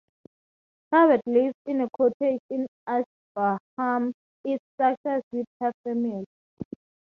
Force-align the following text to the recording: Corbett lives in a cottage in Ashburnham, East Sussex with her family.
Corbett 0.89 1.21
lives 1.27 1.53
in 1.67 1.81
a 1.81 1.87
cottage 1.95 2.39
in 2.49 2.65
Ashburnham, 2.87 4.13
East 4.43 4.63
Sussex 4.75 5.21
with 5.31 5.45
her 5.59 5.71
family. 5.83 6.25